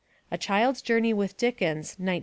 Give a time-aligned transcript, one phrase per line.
[0.31, 2.19] A Child's Journey With Dickens, 1912.